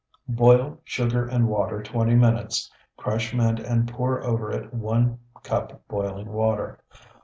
Boil 0.27 0.79
sugar 0.83 1.27
and 1.27 1.47
water 1.47 1.83
twenty 1.83 2.15
minutes; 2.15 2.71
crush 2.97 3.35
mint 3.35 3.59
and 3.59 3.87
pour 3.87 4.23
over 4.23 4.51
it 4.51 4.73
one 4.73 5.19
cup 5.43 5.87
boiling 5.87 6.33
water. 6.33 6.79